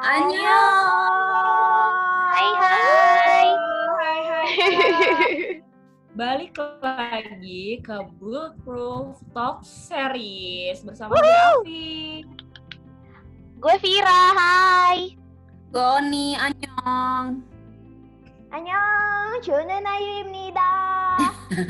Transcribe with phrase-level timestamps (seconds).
[0.00, 1.92] Annyeong.
[2.32, 3.48] Hai hai.
[4.00, 5.60] Hai hai.
[6.16, 12.24] Balik lagi ke Bulletproof Talk Series bersama gue
[13.60, 15.20] Gue Vira, hai.
[15.68, 17.44] Goni, Annyeong.
[18.56, 19.84] Annyeong, Junen
[20.32, 20.80] nida.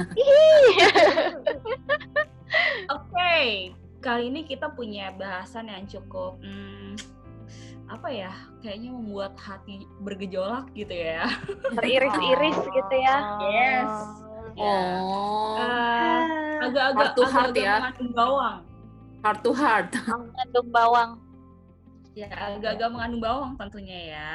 [2.94, 6.94] Oke, kali ini kita punya bahasan yang cukup hmm,
[7.90, 8.32] apa ya?
[8.62, 11.26] Kayaknya membuat hati bergejolak gitu ya.
[11.76, 13.16] Teriris-iris gitu ya.
[13.50, 13.92] Yes.
[14.58, 16.22] Oh, Eh,
[16.62, 17.74] agak-agak Heart to heart agak-agak ya.
[17.80, 18.58] mengandung bawang.
[19.20, 19.90] heart to heart.
[20.06, 21.10] Mengandung bawang.
[22.14, 24.32] Ya, agak-agak mengandung bawang tentunya ya.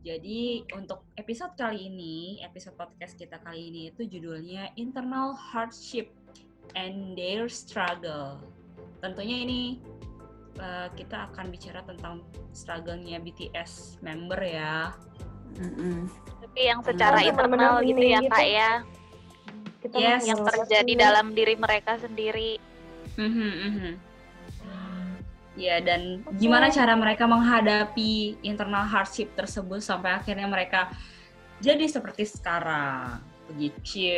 [0.00, 6.08] Jadi untuk episode kali ini, episode podcast kita kali ini itu judulnya Internal Hardship
[6.72, 8.40] and Their Struggle.
[9.04, 9.60] Tentunya ini
[10.58, 14.90] eh, kita akan bicara tentang struggle-nya BTS member ya.
[15.60, 16.06] Mm-mm.
[16.40, 18.32] Tapi yang secara Oh, internal bener-bener gitu ya, gitu.
[18.34, 18.72] Kak ya.
[19.80, 20.22] Kita Yes.
[20.28, 21.00] Yang terjadi ini.
[21.00, 22.60] dalam diri mereka sendiri.
[23.16, 23.92] Mhm, mhm.
[25.58, 30.88] Ya, dan gimana cara mereka menghadapi internal hardship tersebut sampai akhirnya mereka
[31.60, 33.20] jadi seperti sekarang.
[33.52, 34.16] Begitu.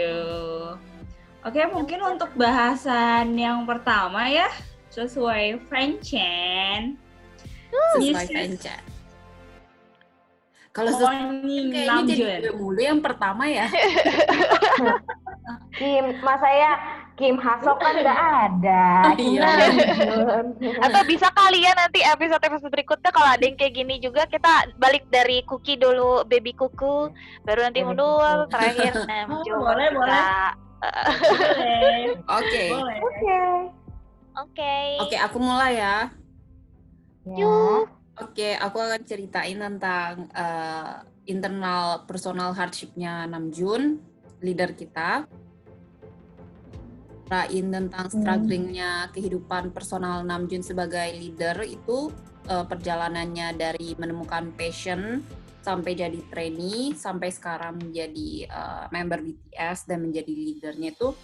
[1.43, 4.47] Oke, mungkin untuk bahasan yang pertama ya,
[4.93, 7.01] sesuai Frenchen.
[7.97, 8.93] Sesuai French.
[10.73, 11.17] Kalau sesuai
[11.69, 13.69] kayaknya jadi gue mulu yang pertama ya.
[15.77, 16.81] Kim, mas saya
[17.17, 19.13] Kim Hasok kan nggak ada.
[19.13, 19.69] Oh, iya.
[20.81, 25.45] Atau bisa kalian nanti episode-episode berikutnya kalau ada yang kayak gini juga kita balik dari
[25.45, 27.13] Cookie dulu, baby kuku,
[27.45, 27.93] baru nanti Kuku.
[28.49, 28.97] terakhir
[29.29, 30.25] Oh, boleh, boleh.
[31.21, 32.01] Boleh.
[32.33, 32.65] Oke.
[32.73, 32.99] Boleh.
[34.33, 34.65] Oke.
[34.97, 35.13] Oke.
[35.13, 35.97] Oke, aku mulai ya.
[37.29, 37.37] Ya.
[37.45, 37.87] Yuk.
[38.21, 40.95] Oke, aku akan ceritain tentang eh,
[41.25, 43.99] internal personal hardship-nya Namjoon,
[44.45, 45.25] leader kita.
[47.25, 52.13] Ceritain tentang strugglingnya kehidupan personal Namjoon sebagai leader itu
[52.49, 55.25] eh, perjalanannya dari menemukan passion
[55.63, 61.17] sampai jadi trainee sampai sekarang menjadi eh, member BTS dan menjadi leadernya itu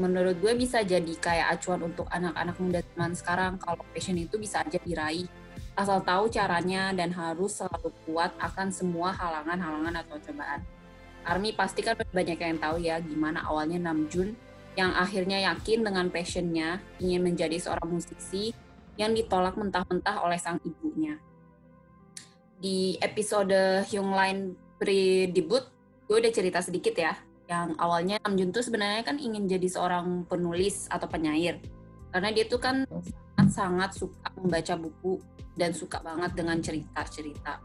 [0.00, 4.64] menurut gue bisa jadi kayak acuan untuk anak-anak muda zaman sekarang kalau passion itu bisa
[4.64, 5.28] aja diraih
[5.74, 10.62] asal tahu caranya dan harus selalu kuat akan semua halangan-halangan atau cobaan.
[11.26, 14.36] Army pasti kan banyak yang tahu ya gimana awalnya Namjoon
[14.78, 18.54] yang akhirnya yakin dengan passionnya ingin menjadi seorang musisi
[18.94, 21.18] yang ditolak mentah-mentah oleh sang ibunya.
[22.58, 25.66] Di episode Hyung Line pre-debut,
[26.06, 30.88] gue udah cerita sedikit ya, yang awalnya Namjoon tuh sebenarnya kan ingin jadi seorang penulis
[30.88, 31.60] atau penyair.
[32.08, 32.88] Karena dia tuh kan
[33.36, 35.20] sangat-sangat suka membaca buku
[35.58, 37.60] dan suka banget dengan cerita-cerita.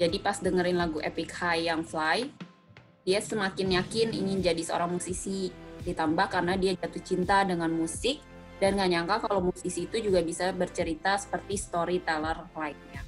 [0.00, 2.28] Jadi pas dengerin lagu Epic High yang Fly,
[3.04, 5.52] dia semakin yakin ingin jadi seorang musisi.
[5.80, 8.20] Ditambah karena dia jatuh cinta dengan musik
[8.60, 13.00] dan gak nyangka kalau musisi itu juga bisa bercerita seperti storyteller lainnya.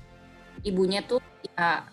[0.64, 1.20] Ibunya tuh
[1.52, 1.84] ya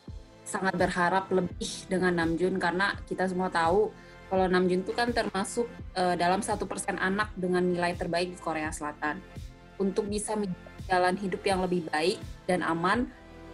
[0.49, 3.93] sangat berharap lebih dengan Namjoon karena kita semua tahu
[4.29, 8.73] kalau Namjoon tuh kan termasuk eh, dalam satu persen anak dengan nilai terbaik di Korea
[8.73, 9.21] Selatan.
[9.77, 10.33] Untuk bisa
[10.89, 12.17] jalan hidup yang lebih baik
[12.49, 13.05] dan aman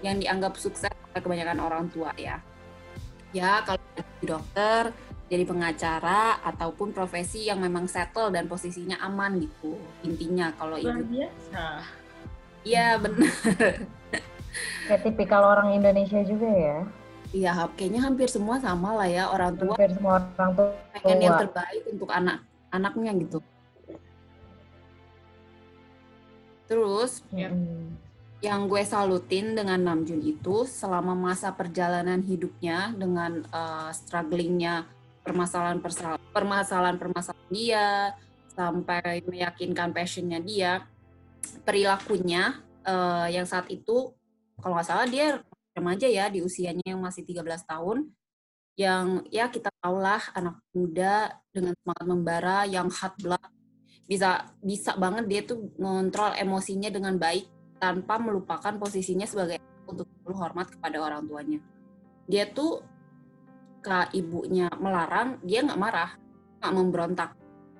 [0.04, 2.40] yang dianggap sukses oleh kebanyakan orang tua ya.
[3.36, 4.82] Ya, kalau jadi dokter,
[5.28, 9.76] jadi pengacara ataupun profesi yang memang settle dan posisinya aman gitu.
[10.08, 11.66] Intinya kalau Luar ibu biasa.
[12.66, 13.36] Iya benar.
[14.88, 16.78] Kayak tipikal orang Indonesia juga ya.
[17.36, 21.36] Iya, kayaknya hampir semua sama lah ya orang tua Hampir semua orang tuh pengen yang
[21.36, 21.42] tua.
[21.44, 22.38] terbaik untuk anak
[22.72, 23.40] anaknya gitu.
[26.66, 27.52] Terus Yap.
[27.54, 27.88] Mm.
[28.44, 34.86] yang gue salutin dengan Namjoon itu selama masa perjalanan hidupnya dengan eh, strugglingnya
[35.26, 35.82] permasalahan
[36.30, 38.14] permasalahan permasalahan dia
[38.54, 40.86] sampai meyakinkan passionnya dia
[41.66, 44.14] perilakunya eh, yang saat itu
[44.60, 45.40] kalau nggak salah dia
[45.76, 48.08] remaja ya di usianya yang masih 13 tahun
[48.76, 53.44] yang ya kita tahulah anak muda dengan semangat membara yang hot blood
[54.06, 57.50] bisa bisa banget dia tuh ngontrol emosinya dengan baik
[57.82, 59.60] tanpa melupakan posisinya sebagai
[59.90, 61.60] untuk selalu hormat kepada orang tuanya.
[62.30, 62.82] Dia tuh
[63.82, 66.18] ke ibunya melarang, dia nggak marah,
[66.62, 67.30] nggak memberontak.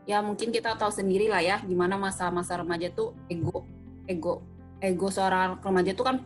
[0.06, 3.66] Ya mungkin kita tahu sendiri lah ya gimana masa-masa remaja tuh ego,
[4.06, 4.46] ego,
[4.78, 6.18] ego seorang remaja tuh kan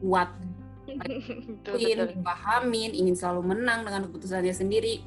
[0.00, 0.28] kuat,
[0.88, 2.08] ingin betul.
[2.16, 5.04] dipahamin, ingin selalu menang dengan keputusannya sendiri.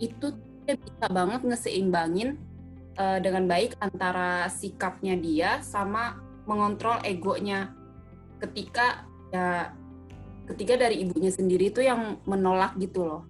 [0.00, 0.34] Itu
[0.64, 2.40] dia bisa banget ngeseimbangin
[2.96, 7.72] eh, dengan baik antara sikapnya dia sama mengontrol egonya
[8.40, 9.72] ketika ya
[10.44, 13.22] ketiga dari ibunya sendiri itu yang menolak gitu loh.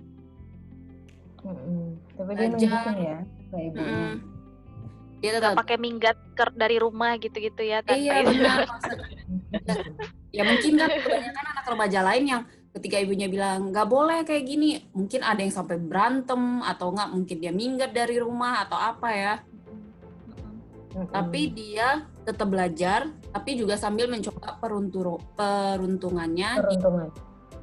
[1.44, 2.00] Mm-mm.
[2.18, 4.18] Tapi dia nunjukin ya ke ibunya.
[5.22, 6.16] Dia Nggak tetap pakai minggat
[6.58, 8.42] dari rumah gitu-gitu ya tanpa iya izin.
[10.34, 12.42] ya mungkin kan kebanyakan anak remaja lain yang
[12.74, 17.36] ketika ibunya bilang nggak boleh kayak gini mungkin ada yang sampai berantem atau nggak mungkin
[17.38, 19.34] dia minggat dari rumah atau apa ya
[20.90, 21.06] Mm-mm.
[21.14, 27.10] tapi dia tetap belajar tapi juga sambil mencoba peruntur peruntungannya di- peruntungan.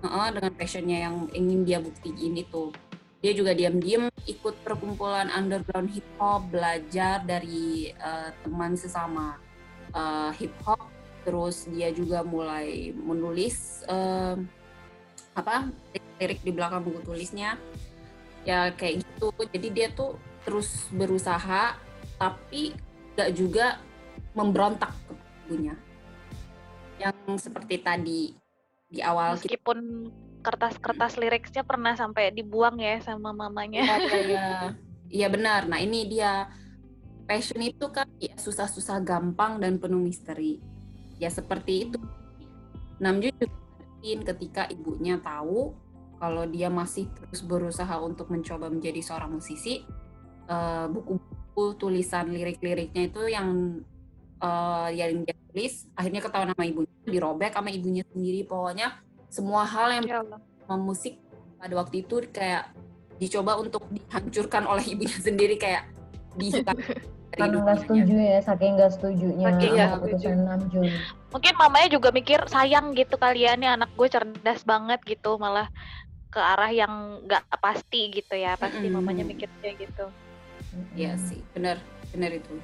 [0.02, 2.74] Heeh, dengan passionnya yang ingin dia buktiin itu
[3.22, 9.38] dia juga diam-diam ikut perkumpulan underground hip hop belajar dari eh, teman sesama
[9.94, 10.82] eh, hip hop
[11.22, 14.36] terus dia juga mulai menulis eh,
[15.38, 15.70] apa
[16.20, 17.58] lirik di belakang buku tulisnya
[18.46, 21.78] ya kayak gitu jadi dia tuh terus berusaha
[22.18, 22.74] tapi
[23.14, 23.78] gak juga
[24.34, 25.14] memberontak ke
[25.46, 25.76] ibunya
[27.02, 28.22] yang seperti tadi
[28.92, 33.86] di awal Meskipun kertas-kertas liriknya pernah sampai dibuang ya sama mamanya.
[34.12, 34.76] Iya.
[35.12, 35.68] Iya benar.
[35.68, 36.48] Nah ini dia
[37.28, 40.60] passion itu kan ya susah-susah gampang dan penuh misteri.
[41.22, 42.02] Ya seperti itu.
[42.98, 43.38] Namjoon
[44.02, 45.78] juga ketika ibunya tahu
[46.18, 49.86] kalau dia masih terus berusaha untuk mencoba menjadi seorang musisi.
[50.50, 53.80] eh, Buku-buku tulisan lirik-liriknya itu yang
[54.42, 58.88] eh, yang dia tulis akhirnya ketahuan sama ibunya dirobek sama ibunya sendiri pokoknya
[59.30, 60.40] semua hal yang Ya Allah.
[60.66, 61.22] sama musik
[61.62, 62.74] pada waktu itu kayak
[63.22, 65.86] dicoba untuk dihancurkan oleh ibunya sendiri kayak
[66.36, 66.74] dihitam
[67.32, 67.82] dari Karena nggak dunianya.
[67.88, 70.92] setuju ya, saking nggak setujunya Saking sama nggak keputusan Namjoon.
[71.32, 75.72] Mungkin mamanya juga mikir sayang gitu kalian nih anak gue cerdas banget gitu malah
[76.32, 79.00] ke arah yang nggak pasti gitu ya pasti Mm-mm.
[79.00, 80.06] mamanya mikir kayak gitu.
[80.96, 81.80] Iya sih, bener,
[82.12, 82.56] bener itu.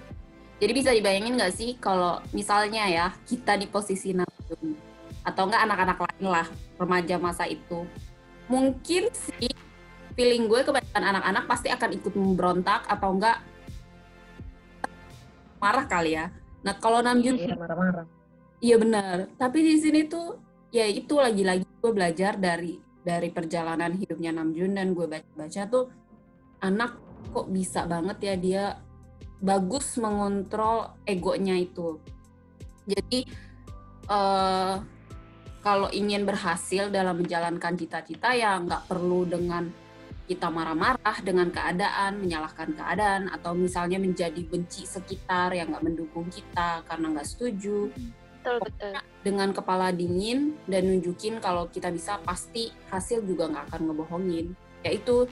[0.58, 4.76] Jadi bisa dibayangin nggak sih kalau misalnya ya kita di posisi Namjoon
[5.28, 6.48] atau enggak anak-anak lain lah
[6.80, 7.84] remaja masa itu,
[8.48, 9.52] mungkin sih
[10.16, 13.38] feeling gue kebanyakan anak-anak pasti akan ikut memberontak atau enggak
[15.58, 16.30] marah kali ya.
[16.64, 18.06] Nah kalau Namjoon Iya marah-marah.
[18.58, 19.16] Iya benar.
[19.38, 20.38] Tapi di sini tuh
[20.74, 25.86] ya itu lagi-lagi gue belajar dari dari perjalanan hidupnya Namjoon dan gue baca-baca tuh
[26.60, 27.00] anak
[27.32, 28.64] kok bisa banget ya dia
[29.40, 32.02] bagus mengontrol egonya itu.
[32.88, 33.20] Jadi
[34.08, 34.76] eh
[35.68, 39.68] kalau ingin berhasil dalam menjalankan cita-cita ya nggak perlu dengan
[40.28, 46.84] kita marah-marah dengan keadaan, menyalahkan keadaan, atau misalnya menjadi benci sekitar yang nggak mendukung kita
[46.84, 47.88] karena nggak setuju.
[48.48, 48.96] Betul betul.
[49.28, 54.56] dengan kepala dingin dan nunjukin kalau kita bisa pasti hasil juga nggak akan ngebohongin.
[54.88, 55.28] Yaitu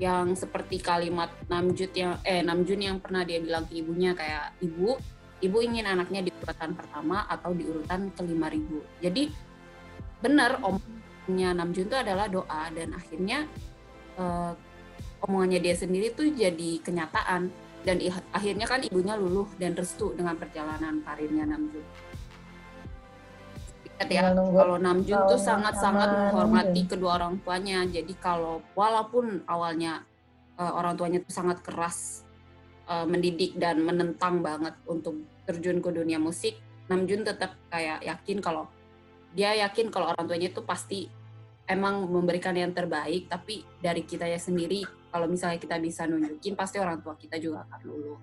[0.00, 4.96] yang seperti kalimat Namjoon yang eh Namjoon yang pernah dia bilang ke ibunya kayak ibu
[5.44, 8.80] ibu ingin anaknya di urutan pertama atau di urutan kelima ribu.
[8.98, 9.28] Jadi
[10.24, 13.44] benar omongnya Namjoon itu adalah doa dan akhirnya
[14.18, 14.52] eh,
[15.24, 17.48] omongannya dia sendiri tuh jadi kenyataan
[17.84, 17.96] dan
[18.32, 21.86] akhirnya kan ibunya luluh dan restu dengan perjalanan karirnya Namjoon.
[24.10, 26.90] Ya, kalau Namjoon tuh sangat-sangat menghormati Namjoon.
[26.90, 27.84] kedua orang tuanya.
[27.86, 30.02] Jadi kalau walaupun awalnya
[30.56, 32.24] eh, orang tuanya tuh sangat keras
[32.88, 36.56] eh, mendidik dan menentang banget untuk terjun ke dunia musik,
[36.88, 38.64] Namjoon tetap kayak yakin kalau
[39.36, 41.10] dia yakin kalau orang tuanya itu pasti
[41.64, 46.76] emang memberikan yang terbaik, tapi dari kita ya sendiri kalau misalnya kita bisa nunjukin pasti
[46.76, 48.18] orang tua kita juga akan luluh.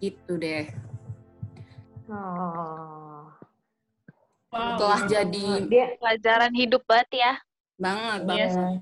[0.00, 0.64] Gitu deh.
[2.06, 3.28] Oh.
[4.56, 7.32] Setelah jadi Dia Pelajaran hidup banget ya.
[7.76, 8.80] banget Iya banget.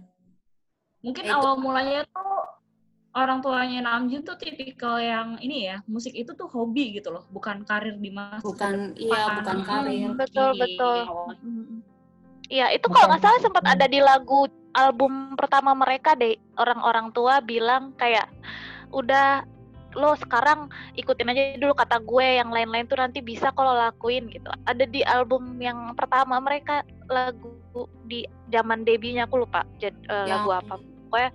[1.02, 1.34] Mungkin Itu.
[1.34, 2.46] awal mulanya tuh
[3.14, 7.62] orang tuanya Namjoon tuh tipikal yang ini ya, musik itu tuh hobi gitu loh, bukan
[7.62, 10.10] karir di masa Bukan iya bukan karir.
[10.14, 10.60] Betul Iya.
[10.62, 10.98] betul.
[11.06, 11.78] Awal- Mm.
[12.54, 14.46] Iya itu kalau nggak salah sempat ada di lagu
[14.78, 18.30] album pertama mereka deh orang-orang tua bilang kayak
[18.94, 19.42] udah
[19.94, 24.46] lo sekarang ikutin aja dulu kata gue yang lain-lain tuh nanti bisa kalau lakuin gitu.
[24.70, 27.58] Ada di album yang pertama mereka lagu
[28.06, 28.22] di
[28.54, 30.74] zaman debutnya aku lupa jad- eh, Yang lagu apa.
[31.10, 31.30] Pokoknya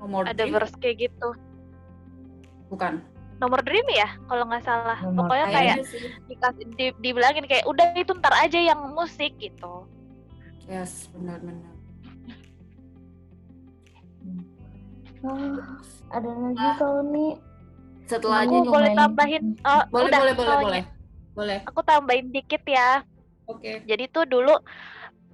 [0.00, 0.52] Nomor ada Dream?
[0.56, 1.28] verse kayak gitu.
[2.72, 3.12] Bukan.
[3.42, 4.96] nomor dream ya kalau nggak salah.
[5.04, 5.76] Nomor pokoknya kayak
[6.30, 9.84] dikasih di, dibilangin kayak udah itu ntar aja yang musik gitu
[10.64, 11.74] Yes, benar-benar.
[15.24, 15.56] oh,
[16.12, 17.32] ada lagi kalau nih
[18.04, 18.96] Setelah aku Ini boleh lumayan.
[19.00, 20.82] tambahin oh, boleh udah boleh boleh boleh.
[21.34, 21.58] Boleh.
[21.64, 23.00] aku tambahin dikit ya
[23.48, 23.80] Oke.
[23.84, 24.54] jadi tuh dulu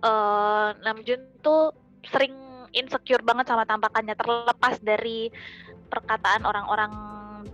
[0.00, 1.74] eh Namjoon tuh
[2.06, 2.32] sering
[2.72, 5.28] insecure banget sama tampakannya terlepas dari
[5.90, 6.90] perkataan orang-orang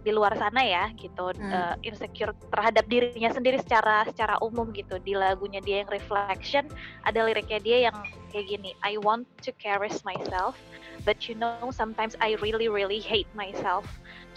[0.06, 1.34] di luar sana ya gitu.
[1.34, 1.50] Hmm.
[1.50, 5.02] uh, insecure terhadap dirinya sendiri secara secara umum gitu.
[5.02, 6.70] Di lagunya dia yang reflection
[7.02, 7.96] ada liriknya dia yang
[8.30, 10.54] kayak gini I want to caress myself
[11.02, 13.82] but you know sometimes I really really hate myself.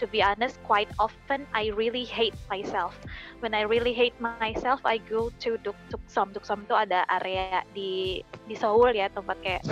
[0.01, 2.97] To be honest quite often I really hate myself.
[3.45, 8.25] When I really hate myself I go to Duk Tuksam Tuksam itu ada area di
[8.49, 9.63] di Seoul ya tempat kayak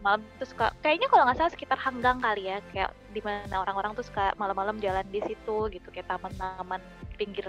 [0.00, 3.92] malam tuh suka kayaknya kalau nggak salah sekitar Hanggang kali ya kayak di mana orang-orang
[3.98, 6.80] tuh suka malam-malam jalan di situ gitu kayak taman-taman
[7.18, 7.46] pinggir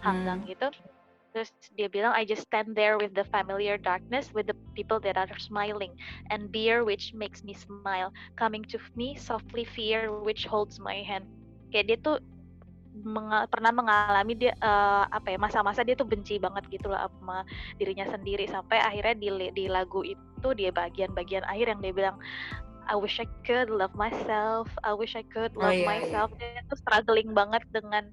[0.00, 0.70] Hanggang gitu.
[1.30, 5.14] Terus dia bilang I just stand there with the familiar darkness with the people that
[5.14, 5.94] are smiling
[6.34, 11.26] and beer which makes me smile coming to me softly fear which holds my hand.
[11.70, 12.16] Kayak dia tuh
[13.04, 17.42] menga- pernah mengalami dia eh, apa ya masa-masa dia tuh benci banget gitu loh sama
[17.80, 18.44] dirinya sendiri.
[18.48, 22.16] Sampai akhirnya di di lagu itu dia bagian-bagian akhir yang dia bilang
[22.90, 25.90] I wish I could love myself I wish I could Oh, love iya, iya.
[25.90, 26.28] myself.
[26.40, 28.08] Dia tuh struggling banget dengan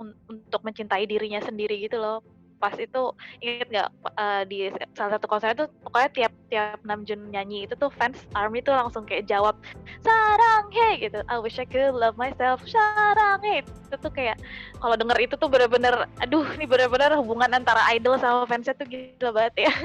[0.00, 2.24] un- untuk mencintai dirinya sendiri gitu loh
[2.60, 3.02] pas itu
[3.40, 4.58] inget nggak eh, di
[4.92, 9.08] salah satu konser itu pokoknya tiap tiap Namjoon nyanyi itu tuh fans army tuh langsung
[9.08, 9.56] kayak jawab
[10.04, 11.24] sarang he gitu.
[11.26, 14.36] I wish I could love myself sarang he itu tuh kayak
[14.76, 19.32] kalau denger itu tuh bener-bener aduh ini bener-bener hubungan antara idol sama fansnya tuh gila
[19.32, 19.72] banget ya.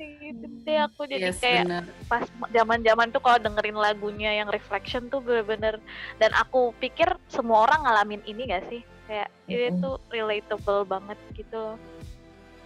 [0.00, 1.84] Gitu deh aku jadi Yes, kayak benar.
[2.08, 2.24] pas
[2.56, 5.76] zaman-zaman tuh kalau dengerin lagunya yang reflection tuh bener-bener
[6.16, 9.82] dan aku pikir semua orang ngalamin ini gak sih kayak ini Mm-mm.
[9.82, 11.76] tuh relatable banget gitu loh.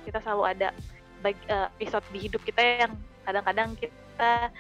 [0.04, 0.68] kita selalu ada
[1.24, 2.92] bag, eh, episode di hidup kita yang
[3.24, 4.52] kadang-kadang kita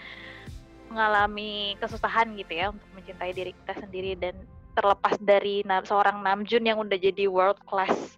[0.88, 4.32] mengalami kesusahan gitu ya untuk mencintai diri kita sendiri dan
[4.72, 8.16] terlepas dari na- seorang Namjoon yang udah jadi world class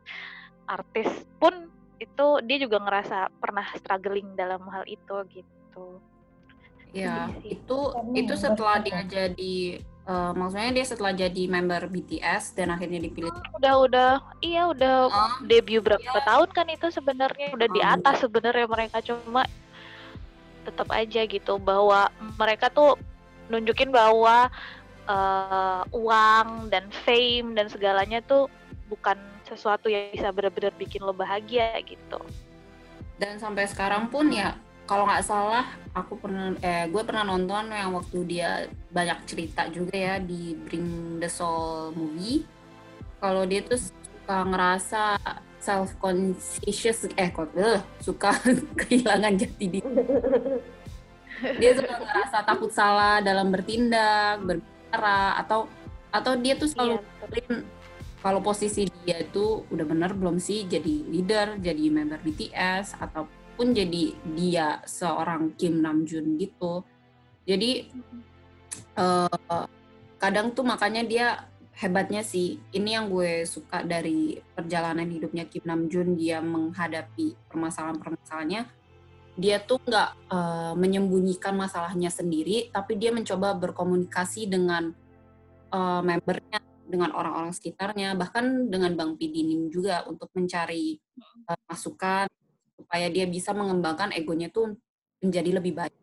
[0.70, 1.10] artis
[1.42, 1.66] pun
[1.98, 5.98] itu dia juga ngerasa pernah struggling dalam hal itu gitu.
[6.90, 9.56] Ya, itu Karena itu setelah dia jadi
[10.06, 13.30] eh, maksudnya dia setelah jadi member BTS dan akhirnya dipilih.
[13.54, 16.22] Udah udah iya udah Oh, debut berapa Iya.
[16.22, 17.90] tahun kan itu sebenarnya udah di Oh.
[17.90, 19.42] atas sebenarnya mereka cuma
[20.62, 22.94] tetap aja gitu bahwa mereka tuh
[23.48, 24.50] nunjukin bahwa
[25.06, 28.50] eh, uang dan fame dan segalanya tuh
[28.86, 32.18] bukan sesuatu yang bisa benar-benar bikin lo bahagia gitu.
[33.16, 37.90] dan sampai sekarang pun ya kalau nggak salah aku pernah eh gue pernah nonton yang
[37.92, 42.46] waktu dia banyak cerita juga ya di Bring the Soul movie.
[43.18, 45.18] Kalau dia tuh suka ngerasa
[45.58, 48.30] self conscious eh kok eh, suka
[48.80, 49.92] kehilangan jati diri.
[51.58, 55.66] Dia suka ngerasa takut salah dalam bertindak berbicara atau
[56.14, 57.66] atau dia tuh selalu Iya,
[58.22, 62.96] kalau posisi dia itu udah bener belum sih jadi leader, jadi member BTS
[63.56, 66.84] ataupun jadi dia seorang Kim Namjoon gitu.
[67.48, 67.88] Jadi
[69.00, 69.64] eh,
[70.20, 72.60] kadang tuh makanya dia hebatnya sih.
[72.76, 78.68] Ini yang gue suka dari perjalanan hidupnya Kim Namjoon dia menghadapi permasalahan-permasalahannya.
[79.40, 84.92] Dia tuh nggak eh, menyembunyikan masalahnya sendiri, tapi dia mencoba berkomunikasi dengan
[85.72, 90.94] eh, membernya dengan orang-orang sekitarnya, bahkan dengan Bang Pidinim juga untuk mencari
[91.50, 92.30] uh, masukan
[92.76, 94.76] supaya dia bisa mengembangkan egonya tuh
[95.24, 95.96] menjadi lebih baik.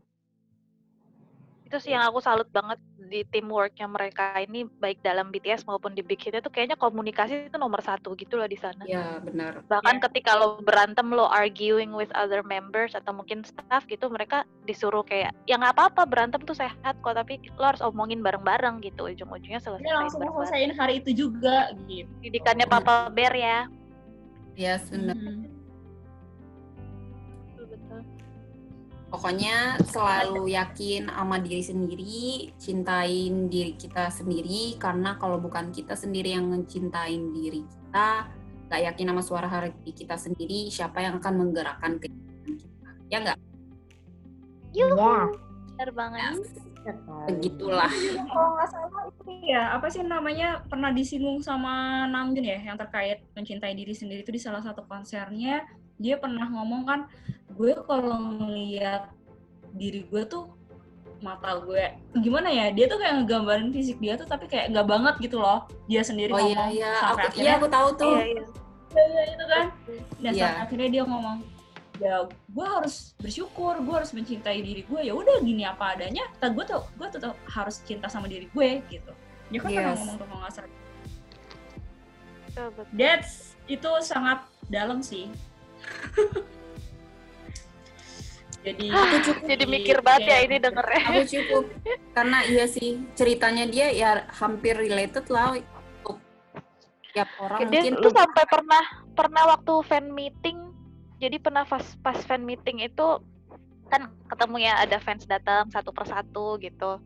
[1.74, 2.78] itu sih yang aku salut banget
[3.10, 7.58] di teamworknya mereka ini baik dalam BTS maupun di Big Hit itu kayaknya komunikasi itu
[7.58, 8.86] nomor satu gitu loh di sana.
[8.86, 9.66] Ya benar.
[9.66, 10.04] Bahkan Iya.
[10.06, 15.34] ketika lo berantem lo arguing with other members atau mungkin staff gitu mereka disuruh kayak
[15.50, 19.82] ya nggak apa-apa berantem tuh sehat kok tapi lo harus omongin bareng-bareng gitu ujung-ujungnya selesai
[19.82, 22.06] Dia langsung selesaiin hari itu juga gitu.
[22.22, 23.66] Didikannya Papa Bear ya.
[24.54, 25.18] Ya benar.
[25.18, 25.53] Hmm.
[29.14, 36.34] Pokoknya selalu yakin sama diri sendiri, cintain diri kita sendiri karena kalau bukan kita sendiri
[36.34, 38.26] yang mencintain diri kita,
[38.74, 42.90] gak yakin sama suara hati kita sendiri, siapa yang akan menggerakkan kehidupan kita?
[43.14, 43.40] Ya nggak?
[44.74, 44.90] Ya.
[44.90, 46.34] Benar banget.
[47.30, 47.94] Begitulah.
[48.18, 53.22] Kalau nggak salah itu ya apa sih namanya pernah disinggung sama Namjoon ya yang terkait
[53.38, 55.64] mencintai diri sendiri itu di salah satu konsernya
[56.04, 57.00] dia pernah ngomong kan
[57.56, 59.08] gue kalau ngeliat
[59.74, 60.52] diri gue tuh
[61.24, 65.16] mata gue gimana ya dia tuh kayak ngegambarin fisik dia tuh tapi kayak nggak banget
[65.24, 68.16] gitu loh dia sendiri Oh iya ngomong iya, sampai aku, iya akhirnya aku tahu tuh.
[68.20, 68.44] Iya, iya.
[68.94, 69.66] Iya, itu kan
[70.20, 70.42] dan Iya.
[70.44, 71.38] sampai akhirnya dia ngomong
[71.98, 76.60] ya gue harus bersyukur gue harus mencintai diri gue ya udah gini apa adanya tapi
[76.60, 79.14] gue tuh gue tetap harus cinta sama diri gue gitu
[79.48, 80.00] dia kan pernah Yes.
[80.04, 80.72] ngomong tuh nggak salah
[82.54, 82.86] betul.
[82.94, 83.34] that's
[83.66, 85.32] itu sangat dalam sih
[88.64, 91.04] Jadi Aku cukup Jadi mikir banget ya ini dengernya.
[91.04, 91.64] aku cukup
[92.16, 96.16] karena iya sih ceritanya dia ya hampir related lah untuk
[97.12, 100.72] tiap orang Dia mungkin tuh sampai pernah pernah waktu fan meeting.
[101.20, 103.20] Jadi pernah pas pas fan meeting itu
[103.92, 107.04] kan ketemu ya ada fans datang satu persatu gitu.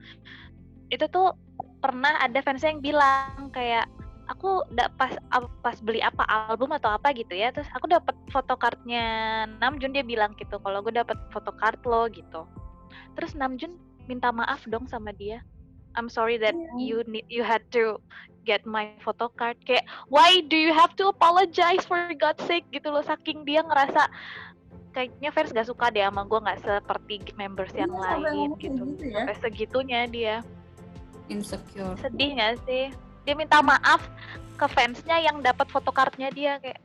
[0.93, 1.33] Itu tuh
[1.81, 3.89] pernah ada fans yang bilang kayak
[4.27, 5.15] aku da- pas
[5.63, 9.05] pas beli apa album atau apa gitu ya terus aku dapat photocardnya
[9.63, 12.43] Namjoon dia bilang gitu kalau gue dapat photocard lo gitu.
[13.15, 15.39] Terus Namjoon minta maaf dong sama dia.
[15.97, 17.97] I'm sorry that you need you had to
[18.45, 22.67] get my photocard kayak why do you have to apologize for God's sake?
[22.69, 24.05] Gitu loh saking dia ngerasa
[24.93, 28.57] kayaknya fans gak suka deh sama gue nggak seperti members yang Iya, sampai lain ngomong
[28.57, 28.83] kayak gitu.
[28.93, 29.15] gitu ya.
[29.17, 30.35] sampai segitunya dia.
[31.27, 31.95] Insecure.
[31.99, 32.85] Sedih gak sih
[33.27, 34.07] dia minta maaf
[34.55, 36.79] ke fansnya yang dapat photocardnya dia kayak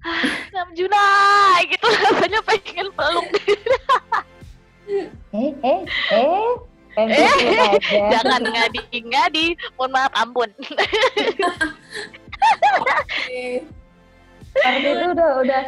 [0.00, 0.24] ah
[0.56, 1.04] Namjuna
[1.70, 1.84] gitu.
[1.84, 3.28] Rasanya pengen peluk
[5.36, 6.48] Eh, eh, eh.
[6.92, 7.78] Eh,
[8.12, 9.46] jangan ngadi ngadi.
[9.76, 10.50] Mohon maaf ampun.
[14.52, 15.60] Part itu udah udah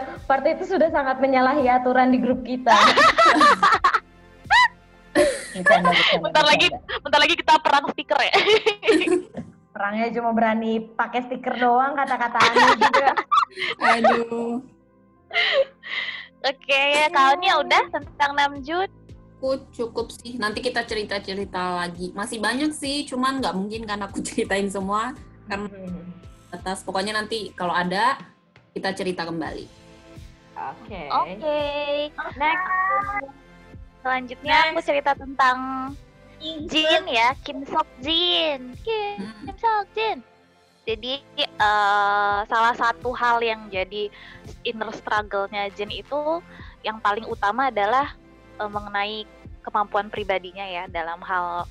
[0.53, 2.77] itu sudah sangat menyalahi aturan di grup kita.
[5.55, 6.67] Bercanda, bercanda, Bentar lagi.
[6.69, 6.99] bercanda.
[7.01, 8.35] bentar lagi kita perang stiker ya
[9.75, 13.11] Perangnya cuma berani pakai stiker doang kata-kata aneh juga.
[13.81, 14.63] aduh
[16.41, 18.91] oke kalnya udah tentang Namjoon
[19.35, 24.01] aku cukup sih nanti kita cerita cerita lagi masih banyak sih cuman nggak mungkin kan
[24.01, 25.13] aku ceritain semua
[25.45, 25.69] karena
[26.49, 28.17] atas pokoknya nanti kalau ada
[28.73, 29.67] kita cerita kembali
[30.55, 31.11] Oke.
[31.11, 31.59] Oke,
[32.39, 33.43] next.
[34.05, 35.59] Selanjutnya aku cerita tentang
[36.45, 38.77] Jin ya, Kim Sok Jin.
[38.85, 39.49] Kim, Hmm.
[39.49, 40.19] Kim Sok Jin.
[40.85, 44.13] Jadi eh, salah satu hal yang jadi
[44.61, 46.45] inner struggle-nya Jin itu
[46.85, 48.13] yang paling utama adalah
[48.61, 49.25] eh, mengenai
[49.65, 51.65] kemampuan pribadinya ya dalam hal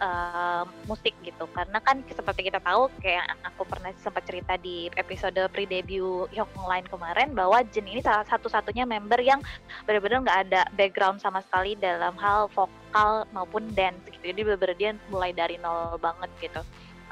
[0.00, 1.44] eh, musik gitu.
[1.52, 6.88] Karena kan seperti kita tahu kayak aku pernah sempat cerita di episode pre-debut Hyuk Line
[6.88, 9.40] kemarin bahwa Jin ini salah satu-satunya member yang
[9.88, 14.32] benar-benar nggak ada background sama sekali dalam hal vokal maupun dance gitu.
[14.32, 16.60] Jadi benar-benar dia mulai dari nol banget gitu.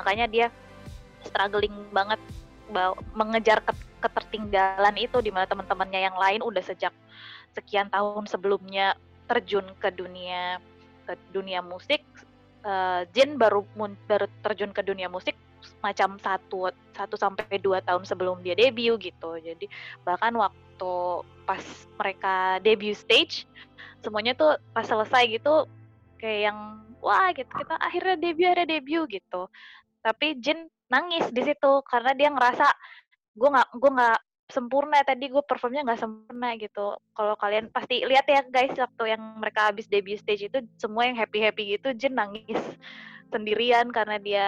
[0.01, 0.47] Makanya dia
[1.25, 2.21] struggling banget
[2.69, 6.93] ba- mengejar ke- ketertinggalan itu di mana teman-temannya yang lain udah sejak
[7.57, 8.93] sekian tahun sebelumnya
[9.25, 10.61] terjun ke dunia
[11.09, 12.05] ke dunia musik.
[12.65, 15.37] Eh, Jin baru mun- baru terjun ke dunia musik
[15.85, 19.37] macam satu satu sampai dua tahun sebelum dia debut gitu.
[19.37, 19.69] Jadi
[20.01, 20.95] bahkan waktu
[21.45, 21.61] pas
[22.01, 23.45] mereka debut stage
[24.01, 25.69] semuanya tuh pas selesai gitu
[26.17, 26.59] kayak yang
[27.05, 29.43] wah gitu kita akhirnya debut akhirnya debut gitu
[30.01, 32.69] tapi Jin nangis di situ karena dia ngerasa
[33.37, 34.19] gue nggak gue nggak
[34.51, 35.01] sempurna.
[35.05, 36.97] Tadi gue performnya nggak sempurna gitu.
[37.17, 41.17] Kalau kalian pasti lihat ya guys waktu yang mereka habis debut stage itu semua yang
[41.17, 42.61] happy happy gitu Jin nangis
[43.33, 44.47] sendirian karena dia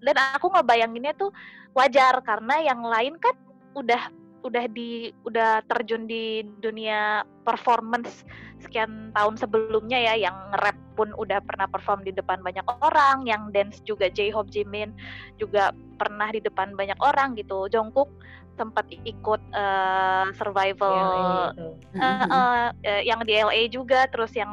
[0.00, 1.28] dan aku ngebayanginnya tuh
[1.76, 3.36] wajar karena yang lain kan
[3.76, 4.08] udah
[4.42, 8.22] udah di udah terjun di dunia performance
[8.58, 13.54] sekian tahun sebelumnya ya yang nge-rap pun udah pernah perform di depan banyak orang yang
[13.54, 14.90] dance juga J-Hope Jimin
[15.38, 18.10] juga pernah di depan banyak orang gitu Jungkook
[18.58, 20.94] sempat ikut eh, survival
[21.54, 21.68] Gitu.
[21.94, 24.50] Eh, eh, eh, yang di LA juga terus yang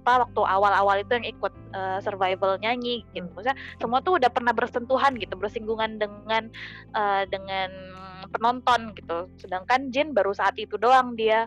[0.00, 3.28] apa waktu awal-awal itu yang ikut eh, survival nyanyi gitu.
[3.36, 6.48] Maksudnya semua tuh udah pernah bersentuhan gitu bersinggungan dengan
[6.96, 7.70] eh, dengan
[8.32, 9.28] penonton gitu.
[9.36, 11.44] Sedangkan Jin baru saat itu doang dia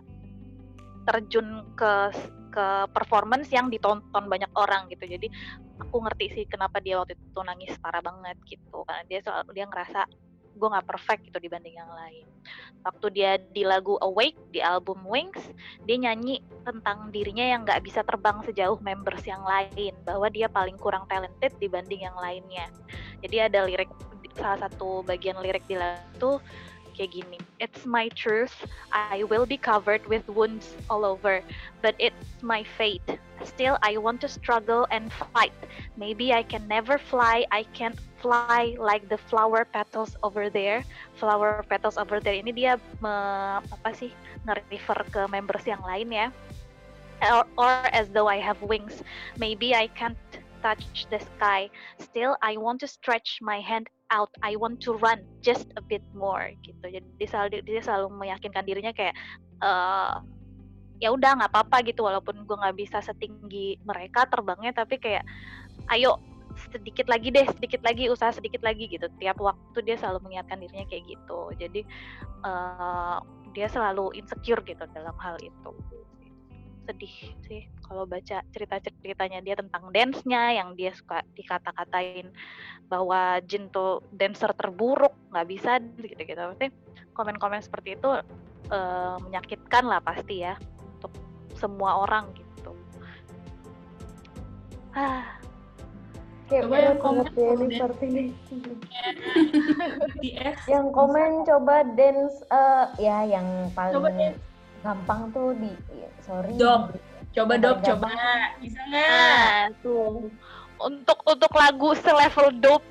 [1.09, 2.13] terjun ke
[2.53, 5.09] ke performance yang ditonton banyak orang gitu.
[5.09, 5.25] Jadi
[5.81, 8.85] aku ngerti sih kenapa dia waktu itu nangis parah banget gitu.
[8.85, 10.05] Karena dia soal dia ngerasa
[10.53, 12.25] gue nggak perfect gitu dibanding yang lain.
[12.83, 15.39] Waktu dia di lagu Awake di album Wings
[15.87, 20.75] dia nyanyi tentang dirinya yang nggak bisa terbang sejauh members yang lain bahwa dia paling
[20.75, 22.67] kurang talented dibanding yang lainnya.
[23.23, 23.89] Jadi ada lirik
[24.33, 26.31] salah satu bagian lirik di lagu itu
[26.93, 27.37] kayak gini.
[27.59, 28.53] It's my truth.
[28.93, 31.41] I will be covered with wounds all over
[31.83, 33.03] but it's my fate.
[33.43, 35.51] Still I want to struggle and fight.
[35.97, 37.45] Maybe I can never fly.
[37.51, 40.83] I can't fly like the flower petals over there.
[41.19, 42.39] Flower petals over there.
[42.39, 44.15] Ini dia me- apa sih?
[44.47, 46.27] Nge-refer ke members yang lain ya.
[47.23, 49.03] Or, or as though I have wings.
[49.35, 50.19] Maybe I can't
[50.63, 51.67] touch the sky.
[51.99, 56.05] Still I want to stretch my hand out I want to run just a bit
[56.13, 56.85] more gitu.
[56.85, 59.17] Jadi dia selalu dia selalu meyakinkan dirinya kayak
[59.65, 60.13] eh
[61.01, 62.05] ya udah nggak apa-apa gitu.
[62.05, 65.25] Walaupun gue nggak bisa setinggi mereka terbangnya tapi kayak
[65.89, 66.21] ayo
[66.69, 69.09] sedikit lagi deh sedikit lagi usaha sedikit lagi gitu.
[69.17, 71.39] Tiap waktu dia selalu mengingatkan dirinya kayak gitu.
[71.57, 71.81] Jadi
[72.45, 73.17] eh
[73.53, 75.73] dia selalu insecure gitu dalam hal itu
[76.83, 77.15] sedih
[77.47, 82.31] sih kalau baca cerita-ceritanya dia tentang dance-nya yang dia suka dikata-katain
[82.91, 86.37] bahwa Jin tuh dancer terburuk nggak bisa gitu-gitu.
[86.37, 86.67] Berarti
[87.15, 88.09] komen-komen seperti itu
[88.71, 90.59] uh, menyakitkan lah pasti ya
[90.99, 91.13] untuk
[91.57, 92.71] semua orang gitu.
[94.93, 95.39] Ah.
[96.51, 97.25] Kayak Coba yang komen
[97.71, 98.25] seperti ini.
[100.67, 104.11] yang komen coba dance uh, ya yang paling coba
[104.83, 106.53] gampang tuh di ya, sorry.
[106.59, 106.93] Dop
[107.33, 108.07] coba dop coba.
[108.61, 109.09] Bisa nggak?
[109.09, 110.29] Nah, tuh.
[110.77, 112.83] Untuk untuk lagu selevel dop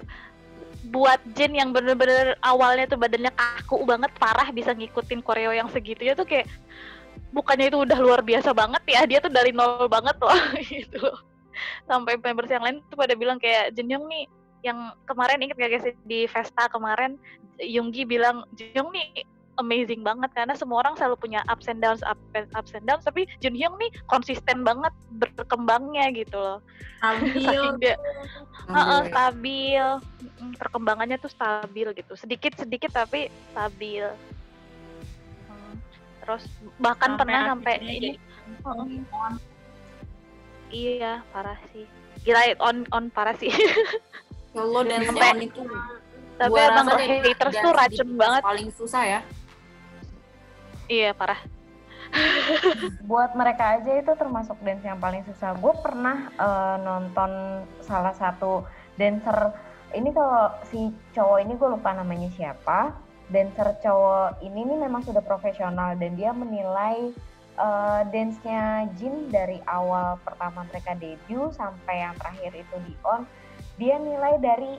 [0.91, 6.03] buat Jin yang bener-bener awalnya tuh badannya kaku banget parah bisa ngikutin koreo yang segitu
[6.03, 6.51] ya tuh kayak
[7.31, 10.35] bukannya itu udah luar biasa banget ya dia tuh dari nol banget loh
[10.73, 11.07] gitu.
[11.87, 14.27] Sampai members yang lain tuh pada bilang kayak Jin Young nih
[14.63, 17.19] yang kemarin inget gak guys di Vesta kemarin
[17.59, 19.27] Yoongi bilang Jin Young nih
[19.61, 22.01] amazing banget karena semua orang selalu punya ups and downs
[22.57, 26.59] ups and downs tapi Jun Hyung nih konsisten banget berkembangnya gitu loh.
[27.03, 27.61] Stabil.
[27.83, 27.97] Dia
[28.71, 29.87] uh, uh, stabil.
[30.57, 32.13] Perkembangannya tuh stabil gitu.
[32.17, 34.09] Sedikit sedikit tapi stabil.
[35.49, 35.75] Hmm.
[36.23, 36.47] terus
[36.79, 38.11] bahkan sampai pernah sampai ini.
[38.65, 38.87] uh,
[40.73, 41.85] iya parah sih.
[42.25, 43.53] Gila on on parah sih.
[44.53, 45.61] Kalau dan sampai, itu
[46.41, 48.43] tapi emang haters tuh racun banget.
[48.43, 49.21] paling susah ya
[50.93, 51.41] Iya parah.
[53.09, 55.57] Buat mereka aja itu termasuk dance yang paling susah.
[55.57, 58.69] Gue pernah uh, nonton salah satu
[59.01, 59.57] dancer.
[59.97, 62.93] Ini kalau si cowok ini gue lupa namanya siapa.
[63.33, 67.17] Dancer cowok ini nih memang sudah profesional dan dia menilai
[67.57, 73.25] uh, dance-nya Jin dari awal pertama mereka debut sampai yang terakhir itu di on.
[73.81, 74.77] Dia nilai dari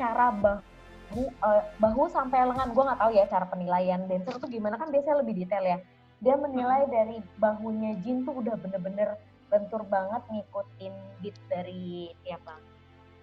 [0.00, 0.69] cara bah
[1.10, 4.94] bahu uh, bahu sampai lengan gue nggak tahu ya cara penilaian dancer tuh gimana kan
[4.94, 5.78] biasanya lebih detail ya
[6.22, 6.92] dia menilai hmm.
[6.94, 9.18] dari bahunya Jin tuh udah bener-bener
[9.50, 12.54] bentur banget ngikutin beat dari siapa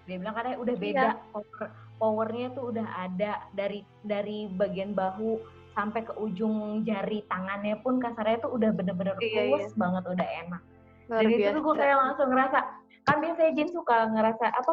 [0.04, 1.13] dia bilang katanya udah beda ya.
[1.32, 5.39] power powernya tuh udah ada dari dari bagian bahu
[5.71, 9.67] sampai ke ujung jari tangannya pun kasarnya tuh udah bener-bener iya, iya.
[9.78, 10.62] banget udah enak
[11.08, 11.52] Luar dari biasa.
[11.56, 12.60] itu gue kayak langsung ngerasa
[13.08, 14.71] kan biasanya Jin suka ngerasa apa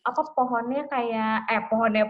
[0.00, 2.04] apa pohonnya kayak eh pohonnya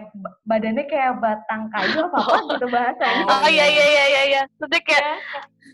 [0.47, 3.23] badannya kayak batang kayu apa apa gitu bahasanya.
[3.27, 4.41] Oh iya iya iya iya iya.
[4.55, 5.19] Terus kayak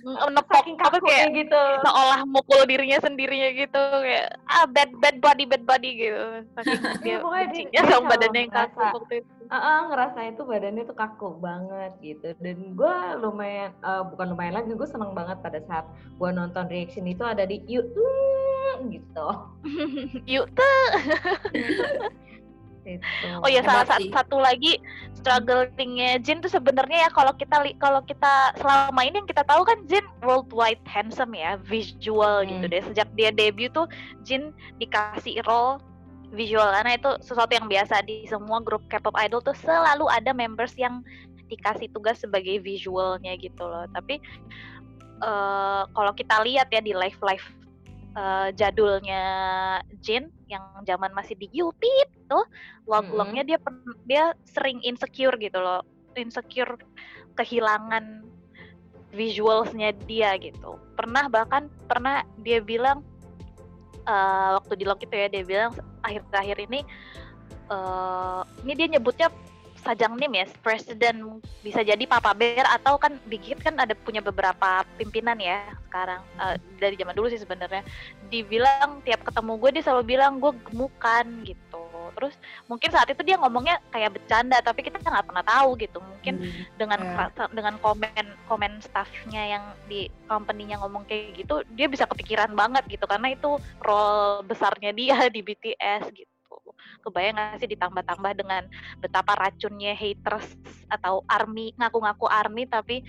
[0.06, 1.64] nepok apa kayak gitu.
[1.86, 6.24] Seolah mukul dirinya sendirinya gitu kayak ah bad bad body bad body gitu.
[6.58, 9.32] Saking dia bencinya sama badannya yang kaku waktu itu.
[9.48, 14.60] Uh, uh, ngerasa itu badannya tuh kaku banget gitu dan gue lumayan uh, bukan lumayan
[14.60, 15.88] lagi gue seneng banget pada saat
[16.20, 19.30] gue nonton reaction itu ada di YouTube gitu.
[20.36, 20.52] Yuk
[22.96, 23.44] tuh.
[23.44, 24.80] Oh ya salah satu, satu lagi
[25.20, 29.84] strugglingnya Jin tuh sebenarnya ya kalau kita kalau kita selama ini yang kita tahu kan
[29.92, 32.64] Jin worldwide handsome ya visual gitu hmm.
[32.64, 33.92] gitu deh sejak dia debut tuh
[34.24, 35.84] Jin dikasih role
[36.32, 40.76] visual karena itu sesuatu yang biasa di semua grup K-pop idol tuh selalu ada members
[40.80, 41.04] yang
[41.48, 44.20] dikasih tugas sebagai visualnya gitu loh tapi
[45.24, 47.48] uh, kalau kita lihat ya di live live
[48.16, 49.24] uh, jadulnya
[50.04, 52.46] Jin yang zaman masih di YouTube tuh.
[52.88, 53.58] Vlog-vlognya dia
[54.08, 55.84] dia sering insecure gitu loh.
[56.18, 56.80] Insecure
[57.38, 58.26] kehilangan
[59.14, 60.80] visualsnya dia gitu.
[60.98, 63.06] Pernah bahkan pernah dia bilang
[64.08, 66.82] uh, waktu di log itu ya dia bilang akhir-akhir ini
[67.70, 69.28] uh, ini dia nyebutnya
[69.86, 74.20] Sajang Nim ya, presiden bisa jadi Papa Bear atau kan Big Hit kan ada punya
[74.20, 77.86] beberapa pimpinan ya sekarang uh, dari zaman dulu sih sebenarnya.
[78.28, 81.86] Dibilang tiap ketemu gue dia selalu bilang gue gemukan gitu.
[82.18, 82.34] Terus
[82.66, 86.00] mungkin saat itu dia ngomongnya kayak bercanda tapi kita nggak pernah tahu gitu.
[86.02, 87.50] Mungkin hmm, dengan yeah.
[87.54, 93.06] dengan komen komen staffnya yang di company-nya ngomong kayak gitu, dia bisa kepikiran banget gitu
[93.06, 96.37] karena itu role besarnya dia di BTS gitu
[97.02, 98.64] kebayang nggak sih ditambah-tambah dengan
[99.00, 103.04] betapa racunnya haters atau army ngaku-ngaku army tapi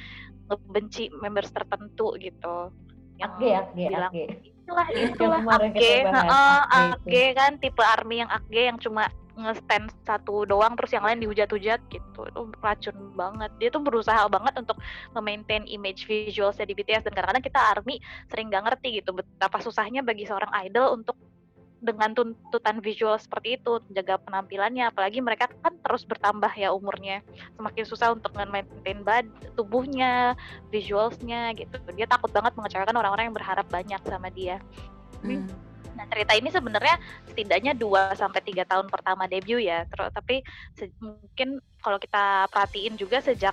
[0.48, 2.72] ngebenci members tertentu gitu.
[3.18, 4.30] Yang AG, AG, bilang AG.
[4.68, 6.92] itulah itulah uh,
[7.34, 12.20] kan tipe army yang AG yang cuma nge-stand satu doang terus yang lain dihujat-hujat gitu.
[12.26, 13.50] Itu racun banget.
[13.62, 14.82] Dia tuh berusaha banget untuk
[15.14, 20.02] memaintain image visualnya di BTS dan kadang-kadang kita army sering gak ngerti gitu betapa susahnya
[20.02, 21.14] bagi seorang idol untuk
[21.78, 27.22] dengan tuntutan visual seperti itu jaga penampilannya apalagi mereka kan terus bertambah ya umurnya
[27.54, 30.34] semakin susah untuk maintain bad tubuhnya
[30.74, 34.58] visualsnya gitu dia takut banget mengecewakan orang-orang yang berharap banyak sama dia
[35.22, 35.68] hmm.
[35.98, 36.94] Nah, cerita ini sebenarnya
[37.26, 39.82] setidaknya 2 sampai 3 tahun pertama debut ya.
[39.90, 40.46] Terus tapi
[41.02, 43.50] mungkin kalau kita perhatiin juga sejak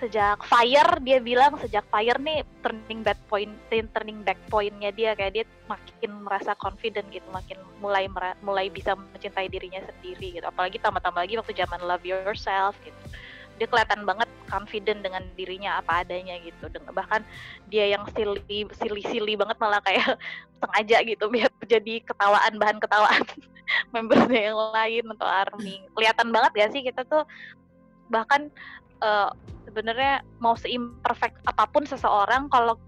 [0.00, 5.32] sejak Fire dia bilang sejak Fire nih turning back point turning back pointnya dia kayak
[5.36, 8.08] dia makin merasa confident gitu makin mulai
[8.40, 10.46] mulai bisa mencintai dirinya sendiri gitu.
[10.48, 12.96] Apalagi tambah-tambah lagi waktu zaman Love Yourself gitu.
[13.60, 16.72] Dia kelihatan banget confident dengan dirinya apa adanya gitu.
[16.72, 17.20] Bahkan
[17.68, 20.16] dia yang silly silly silly banget malah kayak
[20.64, 23.24] sengaja gitu biar jadi ketawaan bahan ketawaan
[23.94, 25.84] membernya yang lain atau army.
[25.92, 27.28] Kelihatan banget gak sih kita tuh
[28.10, 28.50] bahkan
[29.00, 29.30] uh,
[29.68, 32.78] sebenarnya mau seimperfect apa pun seseorang kalau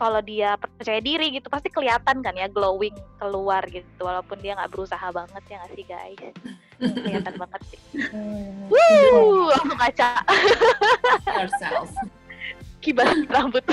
[0.00, 4.72] kalau dia percaya diri gitu pasti kelihatan kan ya glowing keluar gitu walaupun dia nggak
[4.72, 6.34] berusaha banget ya nggak sih guys
[6.80, 7.80] kelihatan banget sih.
[8.10, 10.10] Hmm, Wuh, langsung kaca.
[11.28, 11.92] Yourself.
[12.80, 13.64] Kibas rambut.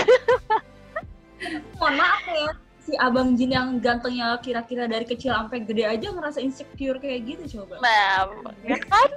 [1.79, 2.51] Mohon maaf ya,
[2.83, 7.61] si abang Jin yang gantengnya kira-kira dari kecil sampai gede aja ngerasa insecure kayak gitu
[7.61, 7.79] coba.
[7.79, 8.27] Nah,
[8.67, 9.09] ya kan?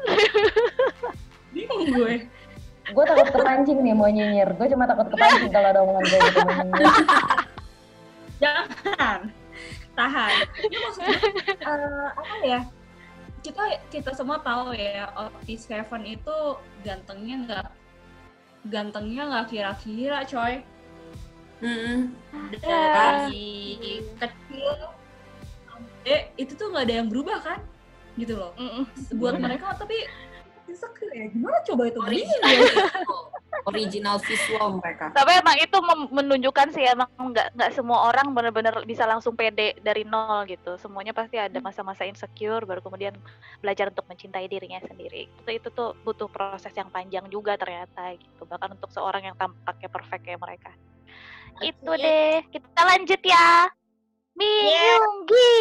[1.51, 2.31] Bingung gue.
[2.91, 4.55] Gue takut kepancing nih mau nyinyir.
[4.59, 6.41] Gue cuma takut kepancing kalau ada omongan gue gitu.
[8.43, 9.21] Jangan.
[9.95, 10.33] Tahan.
[10.65, 11.19] Ini maksudnya
[11.67, 12.61] uh, apa ya?
[13.41, 16.37] kita kita semua tahu ya Otis Seven itu
[16.85, 17.69] gantengnya nggak
[18.69, 20.55] gantengnya nggak kira-kira coy
[21.61, 22.01] mm
[22.61, 23.77] dari
[24.17, 24.77] kecil
[26.05, 27.61] eh itu tuh nggak ada yang berubah kan
[28.21, 28.85] gitu loh mm
[29.17, 30.05] buat mereka tapi
[30.71, 31.27] insecure ya.
[31.29, 31.99] Gimana coba itu?
[31.99, 32.57] Original,
[33.71, 35.11] original visual mereka.
[35.11, 35.79] Tapi emang itu
[36.15, 40.79] menunjukkan sih emang nggak nggak semua orang benar-benar bisa langsung pede dari nol gitu.
[40.79, 41.67] Semuanya pasti ada hmm.
[41.67, 43.19] masa-masa insecure baru kemudian
[43.59, 45.27] belajar untuk mencintai dirinya sendiri.
[45.43, 48.47] Itu itu tuh butuh proses yang panjang juga ternyata gitu.
[48.47, 50.73] Bahkan untuk seorang yang tampaknya perfect kayak mereka.
[51.59, 51.75] Okay.
[51.75, 52.41] itu deh.
[52.49, 53.69] Kita lanjut ya
[54.41, 55.61] Minyunggi.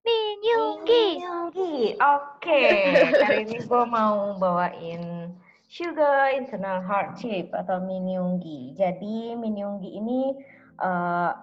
[0.00, 1.04] Minyunggi.
[1.20, 1.76] Minyunggi.
[2.00, 2.72] Oke, okay.
[3.20, 5.28] kali ini gue mau bawain
[5.68, 8.72] Sugar Internal Hardship atau Minyunggi.
[8.80, 10.32] Jadi Minyunggi ini
[10.80, 11.36] uh,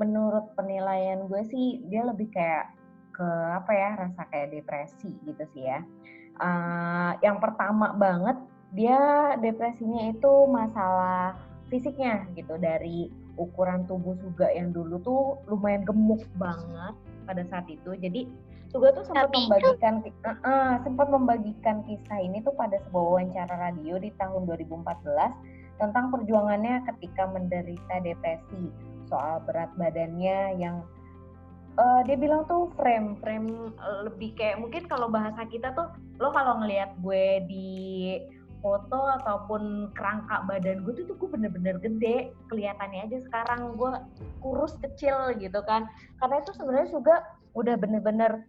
[0.00, 2.72] menurut penilaian gue sih dia lebih kayak
[3.12, 5.84] ke apa ya rasa kayak depresi gitu sih ya.
[6.40, 8.40] Uh, yang pertama banget
[8.72, 11.36] dia depresinya itu masalah
[11.68, 16.94] fisiknya gitu dari ukuran tubuh Suga yang dulu tuh lumayan gemuk banget
[17.26, 17.94] pada saat itu.
[17.98, 18.26] Jadi
[18.74, 23.54] Suga tuh sempat Tapi membagikan uh, uh, sempat membagikan kisah ini tuh pada sebuah wawancara
[23.54, 28.74] radio di tahun 2014 tentang perjuangannya ketika menderita depresi
[29.06, 30.82] soal berat badannya yang
[31.78, 36.30] uh, dia bilang tuh frame frame uh, lebih kayak mungkin kalau bahasa kita tuh lo
[36.30, 37.70] kalau ngelihat gue di
[38.64, 43.76] foto ataupun kerangka badan gue tuh, tuh gue bener-bener gede kelihatannya aja sekarang.
[43.76, 43.92] Gue
[44.40, 45.84] kurus kecil gitu kan.
[46.16, 47.14] Karena itu sebenarnya juga
[47.52, 48.48] udah bener-bener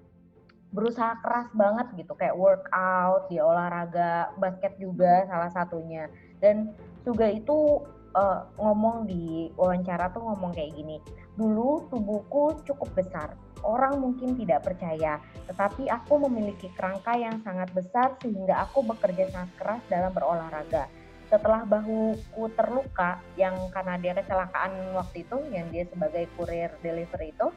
[0.72, 2.16] berusaha keras banget gitu.
[2.16, 6.08] Kayak workout di olahraga basket juga salah satunya.
[6.40, 6.72] Dan
[7.04, 7.84] juga itu
[8.16, 10.98] uh, ngomong di wawancara tuh ngomong kayak gini
[11.36, 15.18] dulu tubuhku cukup besar orang mungkin tidak percaya,
[15.50, 20.86] tetapi aku memiliki kerangka yang sangat besar sehingga aku bekerja sangat keras dalam berolahraga.
[21.26, 27.50] Setelah bahuku terluka, yang karena dia kecelakaan waktu itu, yang dia sebagai kurir delivery itu,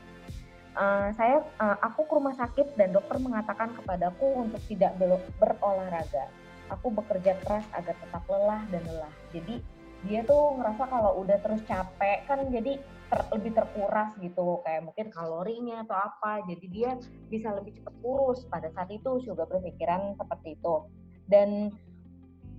[0.72, 4.96] uh, saya uh, aku ke rumah sakit dan dokter mengatakan kepadaku untuk tidak
[5.36, 6.32] berolahraga.
[6.72, 9.14] Aku bekerja keras agar tetap lelah dan lelah.
[9.36, 9.60] Jadi
[10.06, 15.08] dia tuh ngerasa kalau udah terus capek kan jadi ter, lebih terkuras gitu kayak mungkin
[15.08, 16.44] kalorinya atau apa.
[16.46, 16.96] Jadi dia
[17.32, 18.44] bisa lebih cepat kurus.
[18.48, 20.74] Pada saat itu juga berpikiran seperti itu.
[21.28, 21.72] Dan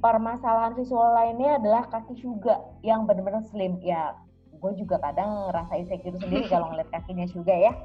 [0.02, 3.78] permasalahan visual lainnya adalah kaki juga yang benar-benar slim.
[3.82, 4.18] Ya
[4.60, 7.72] gue juga kadang ngerasa insecure sendiri kalau ngeliat kakinya juga ya.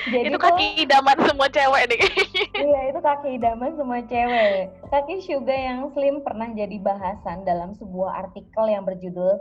[0.00, 2.00] Jadi itu kaki tuh, idaman semua cewek deh
[2.56, 4.72] Iya, itu kaki idaman semua cewek.
[4.88, 9.36] Kaki Suga yang slim pernah jadi bahasan dalam sebuah artikel yang berjudul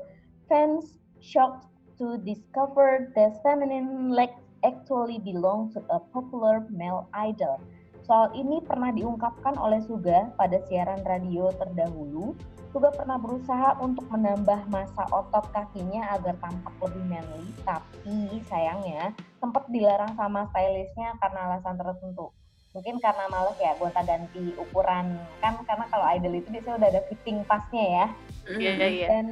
[0.49, 1.67] Fans Shocked
[1.99, 7.59] to Discover that Feminine Legs Actually Belong to a Popular Male Idol.
[8.07, 12.33] Soal ini pernah diungkapkan oleh Suga pada siaran radio terdahulu
[12.69, 19.65] juga pernah berusaha untuk menambah masa otot kakinya agar tampak lebih manly, tapi sayangnya sempat
[19.73, 22.29] dilarang sama stylistnya karena alasan tertentu.
[22.69, 27.01] Mungkin karena males ya gonta ganti ukuran kan karena kalau idol itu biasanya udah ada
[27.09, 28.05] fitting pasnya ya.
[28.45, 29.07] Iya iya iya.
[29.09, 29.25] Dan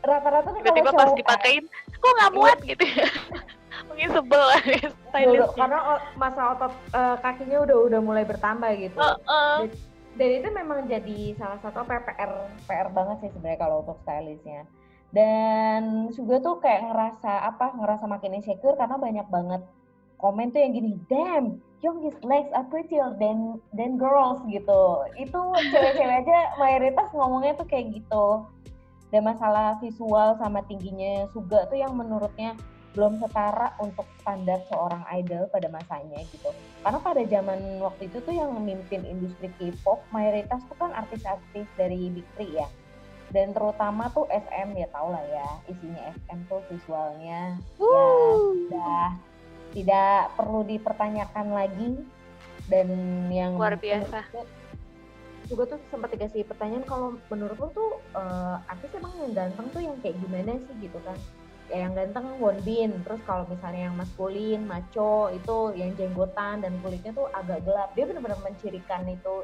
[0.00, 1.64] rata-rata tuh tiba-tiba pas dipakein
[2.00, 2.70] kok nggak muat iya.
[2.72, 3.08] gitu ya.
[3.88, 4.62] Mungkin sebel lah
[5.08, 5.56] stylistnya.
[5.56, 5.78] Karena
[6.16, 8.98] masa otot uh, kakinya udah udah mulai bertambah gitu.
[8.98, 9.60] Uh, uh
[10.18, 14.66] dan itu memang jadi salah satu PR PR banget sih sebenarnya kalau untuk stylistnya
[15.14, 19.62] dan juga tuh kayak ngerasa apa ngerasa makin insecure karena banyak banget
[20.18, 25.00] komen tuh yang gini damn youngest legs are prettier than than girls gitu.
[25.16, 25.40] Itu
[25.72, 28.44] cewek-cewek aja mayoritas ngomongnya tuh kayak gitu.
[29.10, 32.54] Dan masalah visual sama tingginya Suga tuh yang menurutnya
[32.90, 36.50] belum setara untuk standar seorang idol pada masanya gitu.
[36.82, 42.10] Karena pada zaman waktu itu tuh yang memimpin industri K-pop mayoritas tuh kan artis-artis dari
[42.10, 42.66] Big Three ya.
[43.30, 49.06] Dan terutama tuh SM ya tau lah ya, isinya SM tuh visualnya ya sudah
[49.70, 51.90] tidak perlu dipertanyakan lagi
[52.66, 52.88] dan
[53.30, 54.26] yang luar biasa
[55.50, 59.82] juga tuh sempat dikasih pertanyaan kalau menurut lo tuh uh, artis emang yang ganteng tuh
[59.82, 61.18] yang kayak gimana sih gitu kan?
[61.66, 67.10] Ya yang ganteng Wonbin terus kalau misalnya yang maskulin maco itu yang jenggotan dan kulitnya
[67.10, 67.90] tuh agak gelap.
[67.98, 69.42] Dia benar-benar mencirikan itu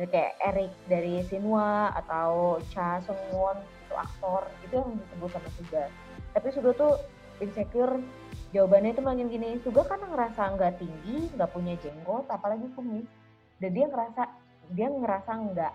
[0.00, 5.84] kayak Eric dari Sinwa atau Cha Sungwon itu aktor itu yang disebut sama Suga.
[6.32, 6.92] Tapi Suga tuh
[7.44, 8.00] insecure
[8.56, 13.04] jawabannya itu makin gini Suga kan ngerasa nggak tinggi nggak punya jenggot apalagi kumis.
[13.62, 14.41] Dan dia ngerasa
[14.72, 15.74] dia ngerasa nggak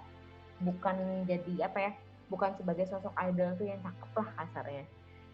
[0.65, 0.97] bukan
[1.29, 1.91] jadi apa ya
[2.27, 4.85] bukan sebagai sosok idol tuh yang cakep lah kasarnya.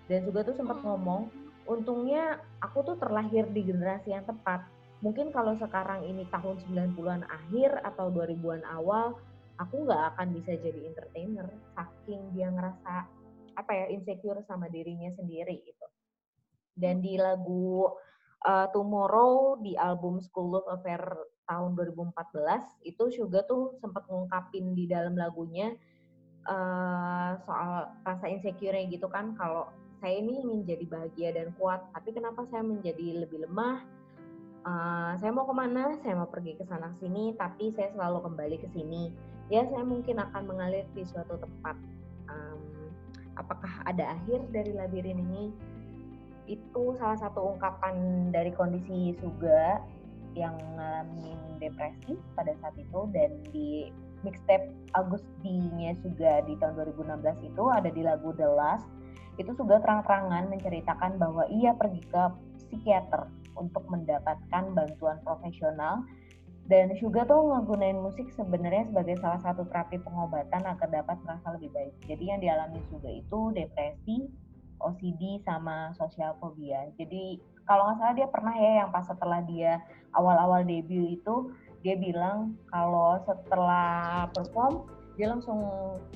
[0.06, 0.94] Dan juga tuh sempat oh.
[0.94, 1.22] ngomong
[1.64, 4.68] untungnya aku tuh terlahir di generasi yang tepat.
[5.04, 9.20] Mungkin kalau sekarang ini tahun 90-an akhir atau 2000-an awal
[9.60, 13.06] aku nggak akan bisa jadi entertainer saking dia ngerasa
[13.54, 15.88] apa ya insecure sama dirinya sendiri gitu.
[16.74, 17.86] Dan di lagu
[18.44, 21.02] uh, Tomorrow di album School of Affair
[21.46, 25.76] tahun 2014 itu juga tuh sempat ngungkapin di dalam lagunya
[26.48, 29.68] uh, soal rasa insecure gitu kan kalau
[30.04, 33.80] saya ini ingin jadi bahagia dan kuat, tapi kenapa saya menjadi lebih lemah?
[34.68, 35.96] Uh, saya mau ke mana?
[36.04, 39.16] Saya mau pergi ke sana sini, tapi saya selalu kembali ke sini.
[39.48, 41.80] Ya, saya mungkin akan mengalir di suatu tempat.
[42.28, 42.92] Um,
[43.40, 45.56] apakah ada akhir dari labirin ini?
[46.52, 49.80] Itu salah satu ungkapan dari kondisi Suga
[50.34, 53.90] yang ngalamin depresi pada saat itu dan di
[54.24, 58.88] mixtape Agustinya Suga di tahun 2016 itu ada di lagu The Last
[59.42, 62.24] itu sudah terang-terangan menceritakan bahwa ia pergi ke
[62.70, 66.06] psikiater untuk mendapatkan bantuan profesional
[66.72, 71.76] dan juga tuh ngegunain musik sebenarnya sebagai salah satu terapi pengobatan agar dapat merasa lebih
[71.76, 71.94] baik.
[72.08, 74.32] Jadi yang dialami juga itu depresi,
[74.80, 76.88] OCD sama sosial fobia.
[76.96, 79.80] Jadi kalau nggak salah dia pernah ya yang pas setelah dia
[80.14, 81.52] awal-awal debut itu
[81.84, 85.62] dia bilang kalau setelah perform dia langsung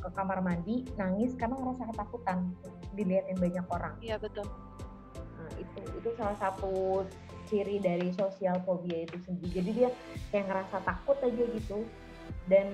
[0.02, 2.50] ke kamar mandi nangis karena ngerasa ketakutan
[2.98, 3.94] dilihatin banyak orang.
[4.02, 4.48] Iya betul.
[5.38, 7.06] Nah, itu itu salah satu
[7.46, 9.62] ciri dari sosial fobia itu sendiri.
[9.62, 9.90] Jadi dia
[10.34, 11.86] kayak ngerasa takut aja gitu.
[12.50, 12.68] Dan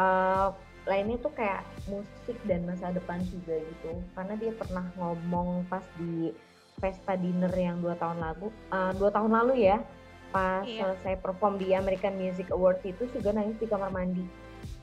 [0.00, 0.56] uh,
[0.88, 3.92] lainnya tuh kayak musik dan masa depan juga gitu.
[4.16, 6.32] Karena dia pernah ngomong pas di
[6.78, 9.82] pesta dinner yang dua tahun lalu, uh, dua tahun lalu ya,
[10.30, 10.84] pas iya.
[10.84, 14.24] selesai perform di American Music Awards itu juga nangis di kamar mandi.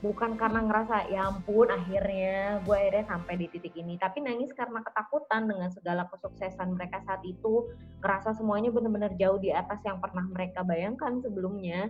[0.04, 4.84] Bukan karena ngerasa ya ampun akhirnya gue akhirnya sampai di titik ini tapi nangis karena
[4.86, 7.66] ketakutan dengan segala kesuksesan mereka saat itu.
[8.04, 11.90] Ngerasa semuanya benar-benar jauh di atas yang pernah mereka bayangkan sebelumnya.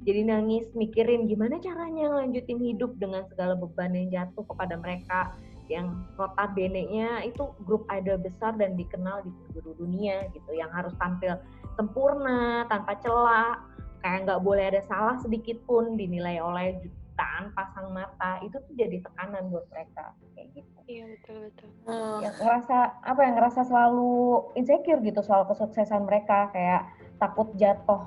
[0.00, 5.36] Jadi nangis mikirin gimana caranya lanjutin hidup dengan segala beban yang jatuh kepada mereka
[5.70, 11.38] yang notabene-nya itu grup idol besar dan dikenal di seluruh dunia gitu yang harus tampil
[11.78, 13.62] sempurna tanpa celah
[14.02, 18.98] kayak nggak boleh ada salah sedikit pun dinilai oleh jutaan pasang mata itu tuh jadi
[18.98, 20.78] tekanan buat mereka kayak gitu.
[20.90, 21.70] Iya betul betul.
[22.18, 24.10] Ya, ngerasa apa yang ngerasa selalu
[24.58, 26.90] insecure gitu soal kesuksesan mereka kayak
[27.22, 28.02] takut jatuh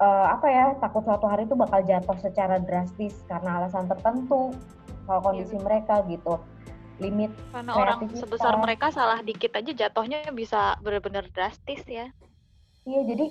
[0.00, 4.56] uh, apa ya takut suatu hari itu bakal jatuh secara drastis karena alasan tertentu
[5.04, 5.62] soal iya, kondisi iya.
[5.62, 6.34] mereka gitu
[7.00, 12.12] limit karena orang sebesar mereka salah dikit aja jatuhnya bisa benar-benar drastis ya.
[12.84, 13.26] Iya jadi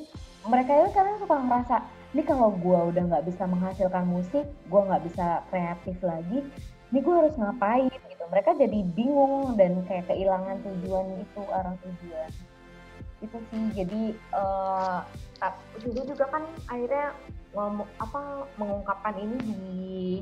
[0.49, 1.75] mereka itu kadang suka ngerasa
[2.17, 6.41] ini kalau gue udah nggak bisa menghasilkan musik gue nggak bisa kreatif lagi
[6.89, 7.93] ini gue harus ngapain?
[8.09, 8.23] Gitu.
[8.33, 12.31] Mereka jadi bingung dan kayak kehilangan tujuan itu arah tujuan.
[13.21, 14.01] Itu sih jadi
[14.33, 15.05] uh,
[15.85, 17.13] juga juga kan akhirnya
[17.59, 19.59] ngomong apa mengungkapkan ini di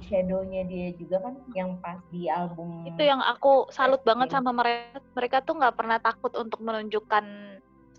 [0.09, 4.97] shadownya dia juga kan yang pas di album itu yang aku salut banget sama mereka
[5.13, 7.25] mereka tuh nggak pernah takut untuk menunjukkan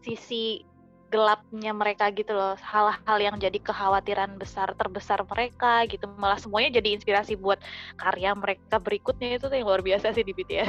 [0.02, 0.66] sisi
[1.08, 2.54] gelapnya mereka gitu loh.
[2.60, 6.04] Hal-hal yang jadi kekhawatiran besar terbesar mereka gitu.
[6.20, 7.56] Malah semuanya jadi inspirasi buat
[7.96, 9.40] karya mereka berikutnya.
[9.40, 10.68] Itu tuh yang luar biasa sih di BTS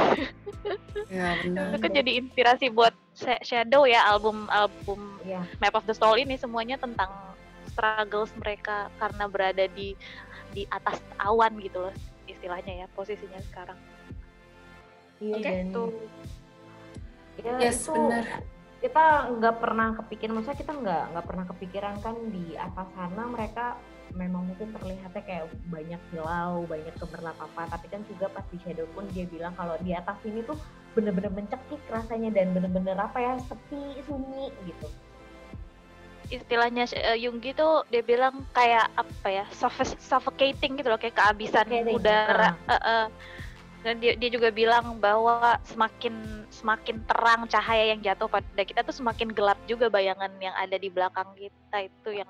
[1.16, 1.76] ya, benar.
[1.76, 5.44] itu kan jadi inspirasi buat Shadow ya album album ya.
[5.60, 7.12] Map of the Soul ini semuanya tentang
[7.80, 9.96] struggles mereka karena berada di
[10.52, 11.96] di atas awan gitu loh
[12.28, 13.80] istilahnya ya posisinya sekarang.
[15.24, 15.44] Iya okay.
[15.48, 15.90] dan tuh.
[17.40, 18.44] Ya, yes, itu benar.
[18.84, 19.06] kita
[19.40, 23.80] nggak pernah kepikiran maksudnya kita nggak nggak pernah kepikiran kan di atas sana mereka
[24.12, 28.84] memang mungkin terlihatnya kayak banyak silau banyak gemerlap apa tapi kan juga pas di shadow
[28.92, 30.60] pun dia bilang kalau di atas sini tuh
[31.00, 34.88] bener-bener mencekik rasanya dan bener-bener apa ya sepi sunyi gitu
[36.30, 41.66] istilahnya uh, Yunggi tuh dia bilang kayak apa ya suffo- suffocating gitu loh kayak kehabisan
[41.66, 43.06] Suffocating, udara uh, uh.
[43.82, 46.14] dan dia, dia juga bilang bahwa semakin
[46.50, 50.90] semakin terang cahaya yang jatuh pada kita tuh semakin gelap juga bayangan yang ada di
[50.90, 52.30] belakang kita itu yang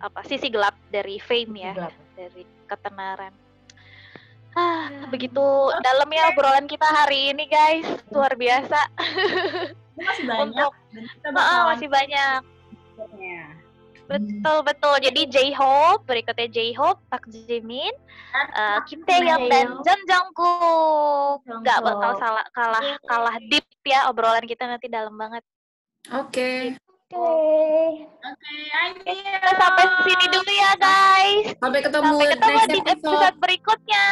[0.00, 1.94] apa sisi gelap dari fame ya Gelap.
[2.16, 3.32] dari ketenaran.
[4.50, 5.44] Ah begitu
[5.80, 7.86] dalam ya obrolan kita hari ini guys.
[8.10, 8.80] Luar biasa.
[9.94, 10.42] Itu masih banyak.
[10.42, 12.40] Untuk dan kita Ah, bakalan masih banyak
[12.90, 13.40] berikutnya.
[14.10, 14.94] Betul betul.
[14.98, 17.94] Jadi J-Hope, berikutnya J-Hope, Park Jimin,
[18.34, 19.78] uh, Kim Taehyung dan.
[19.86, 21.46] Jung Jungkook.
[21.46, 21.78] Jungkook.
[21.78, 25.46] bakal salah kalah kalah deep ya obrolan kita nanti dalam banget.
[26.10, 26.74] Oke.
[27.10, 28.06] Oke.
[28.22, 29.14] Oke,
[29.58, 31.46] sampai sini dulu ya guys.
[31.58, 32.94] Sampai ketemu, Sampai ketemu next di episode.
[32.94, 34.06] episode berikutnya.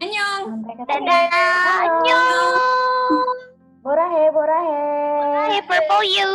[0.00, 0.44] Annyeong.
[0.88, 1.24] Dadah.
[1.84, 3.36] Annyeong.
[3.80, 4.84] Borahe, borahe.
[5.48, 6.30] Bye, purple you.